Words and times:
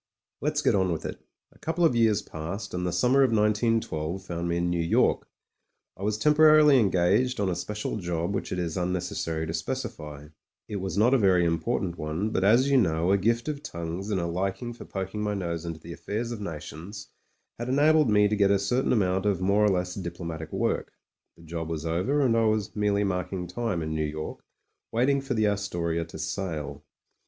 Let's 0.41 0.63
get 0.63 0.73
on 0.73 0.91
with 0.91 1.05
it. 1.05 1.23
A 1.51 1.59
couple 1.59 1.85
of 1.85 1.95
years 1.95 2.23
passed, 2.23 2.73
and 2.73 2.87
the 2.87 2.91
summer 2.91 3.21
of 3.21 3.29
191 3.29 3.81
2 3.81 4.17
found 4.25 4.49
me 4.49 4.57
in 4.57 4.67
New 4.67 4.81
York. 4.81 5.27
I 5.95 6.01
was 6.01 6.17
temporarily 6.17 6.79
engaged 6.79 7.39
on 7.39 7.49
a 7.49 7.55
special 7.55 7.97
job 7.97 8.33
which 8.33 8.51
it 8.51 8.57
is 8.57 8.77
unnecessary 8.77 9.45
to 9.45 9.53
specify. 9.53 10.29
It 10.67 10.77
was 10.77 10.97
not 10.97 11.13
a 11.13 11.19
very 11.19 11.43
impor 11.45 11.81
tant 11.81 11.99
one, 11.99 12.31
but, 12.31 12.43
as 12.43 12.67
you 12.67 12.77
know, 12.79 13.11
a 13.11 13.17
gift 13.19 13.47
of 13.47 13.61
tongues 13.61 14.09
and 14.09 14.19
a 14.19 14.25
liking 14.25 14.73
for 14.73 14.85
poking 14.85 15.21
my 15.21 15.35
nose 15.35 15.65
into 15.65 15.79
the 15.79 15.93
affairs 15.93 16.31
of 16.31 16.41
nations 16.41 17.09
had 17.59 17.69
enabled 17.69 18.09
me 18.09 18.27
to 18.27 18.35
get 18.35 18.49
a 18.49 18.57
certain 18.57 18.93
amount 18.93 19.27
of 19.27 19.39
more 19.39 19.63
or 19.63 19.69
less 19.69 19.93
diplomatic 19.93 20.51
work. 20.51 20.93
The 21.37 21.43
job 21.43 21.69
was 21.69 21.85
over, 21.85 22.21
and 22.21 22.35
I 22.35 22.45
was 22.45 22.75
merely 22.75 23.03
marking 23.03 23.45
time 23.45 23.83
in 23.83 23.93
New 23.93 24.05
York 24.05 24.39
waiting 24.91 25.21
for 25.21 25.35
the 25.35 25.45
Astoria 25.45 26.05
to 26.05 26.17
sail. 26.17 26.83